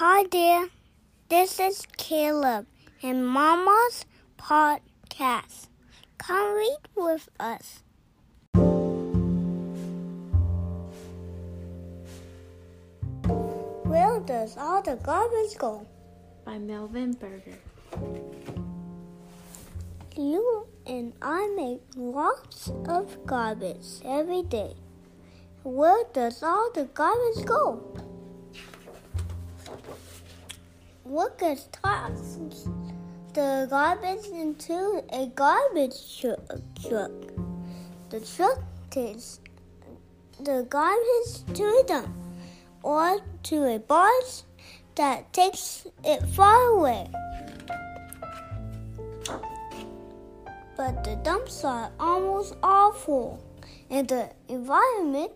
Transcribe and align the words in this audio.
Hi 0.00 0.24
there, 0.32 0.68
this 1.28 1.60
is 1.60 1.86
Caleb 1.98 2.66
and 3.02 3.28
Mama's 3.28 4.06
podcast. 4.38 5.68
Come 6.16 6.56
read 6.56 6.78
with 6.96 7.28
us. 7.38 7.82
Where 13.84 14.20
does 14.20 14.56
all 14.56 14.80
the 14.80 14.96
garbage 14.96 15.58
go? 15.58 15.86
by 16.46 16.56
Melvin 16.56 17.12
Berger. 17.12 17.58
You 20.16 20.66
and 20.86 21.12
I 21.20 21.46
make 21.54 21.82
lots 21.94 22.72
of 22.88 23.26
garbage 23.26 24.00
every 24.06 24.44
day. 24.44 24.76
Where 25.62 26.04
does 26.14 26.42
all 26.42 26.70
the 26.72 26.84
garbage 26.86 27.44
go? 27.44 28.00
Workers 31.04 31.68
toss 31.72 32.38
the 33.32 33.66
garbage 33.70 34.26
into 34.26 35.02
a 35.12 35.26
garbage 35.34 36.20
truck. 36.20 37.10
The 38.10 38.20
truck 38.20 38.58
takes 38.90 39.40
the 40.38 40.66
garbage 40.68 41.54
to 41.54 41.64
a 41.64 41.84
dump 41.86 42.10
or 42.82 43.18
to 43.44 43.64
a 43.74 43.78
barge 43.78 44.42
that 44.96 45.32
takes 45.32 45.86
it 46.04 46.22
far 46.28 46.66
away. 46.66 47.08
But 50.76 51.02
the 51.04 51.18
dumps 51.24 51.64
are 51.64 51.90
almost 51.98 52.56
all 52.62 52.92
full, 52.92 53.42
and 53.88 54.06
the 54.06 54.30
environment 54.48 55.32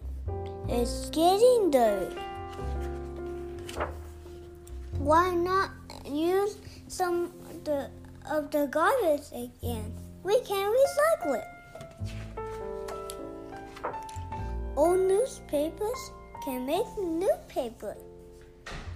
is 0.68 1.10
getting 1.10 1.70
dirty. 1.70 2.16
Why 5.04 5.34
not 5.34 5.68
use 6.06 6.56
some 6.88 7.24
of 7.50 7.62
the, 7.62 7.90
of 8.30 8.50
the 8.50 8.68
garbage 8.68 9.28
again? 9.34 9.92
We 10.22 10.40
can 10.40 10.72
recycle 10.72 11.42
it. 11.42 11.48
Old 14.74 15.00
newspapers 15.00 16.10
can 16.42 16.64
make 16.64 16.86
new 16.96 17.34
paper. 17.48 17.94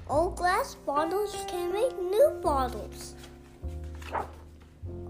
Old 0.08 0.36
glass 0.36 0.76
bottles 0.86 1.36
can 1.46 1.74
make 1.74 1.94
new 1.98 2.40
bottles. 2.42 3.14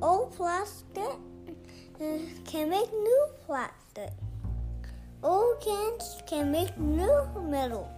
Old 0.03 0.33
plastic 0.33 1.15
uh, 2.01 2.19
can 2.45 2.71
make 2.71 2.93
new 2.93 3.27
plastic. 3.47 4.11
Old 5.23 5.61
cans 5.61 6.23
can 6.27 6.51
make 6.51 6.77
new 6.77 7.23
metal. 7.41 7.89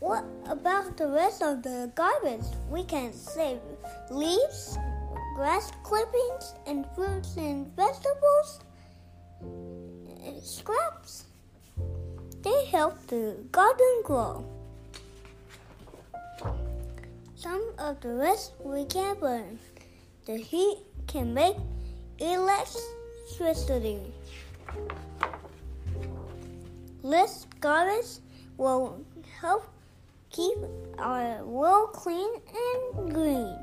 What 0.00 0.24
about 0.46 0.96
the 0.96 1.08
rest 1.08 1.42
of 1.42 1.62
the 1.62 1.92
garbage? 1.94 2.46
We 2.70 2.84
can 2.84 3.12
save 3.12 3.60
leaves, 4.10 4.78
grass 5.36 5.70
clippings, 5.82 6.54
and 6.66 6.86
fruits 6.94 7.36
and 7.36 7.66
vegetables. 7.76 8.60
Scraps. 10.42 11.26
They 12.42 12.64
help 12.64 13.06
the 13.08 13.36
garden 13.52 14.02
grow. 14.02 14.46
Some 17.34 17.74
of 17.78 18.00
the 18.00 18.14
rest 18.14 18.52
we 18.58 18.86
can 18.86 19.16
burn. 19.20 19.58
The 20.24 20.38
heat 20.38 20.78
can 21.08 21.34
make 21.34 21.56
electricity. 22.18 24.00
Less 27.02 27.46
garbage 27.60 28.20
will 28.56 29.04
help 29.40 29.66
keep 30.30 30.56
uh, 30.98 31.02
our 31.02 31.44
world 31.44 31.92
clean 31.92 32.30
and 32.54 33.14
green. 33.14 33.56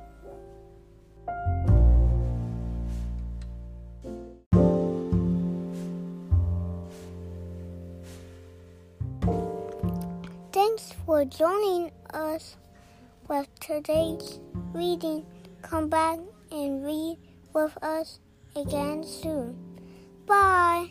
Thanks 10.51 10.93
for 11.05 11.23
joining 11.25 11.91
us 12.13 12.57
with 13.27 13.47
today's 13.59 14.39
reading. 14.73 15.25
Come 15.61 15.89
back 15.89 16.19
and 16.51 16.83
read 16.83 17.17
with 17.53 17.77
us 17.83 18.19
again 18.55 19.03
soon. 19.03 19.55
Bye. 20.25 20.89